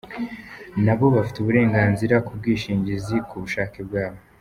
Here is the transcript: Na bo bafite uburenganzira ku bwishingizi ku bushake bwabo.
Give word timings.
Na 0.85 0.93
bo 0.97 1.05
bafite 1.15 1.37
uburenganzira 1.39 2.15
ku 2.25 2.31
bwishingizi 2.39 3.15
ku 3.29 3.35
bushake 3.43 3.79
bwabo. 3.87 4.19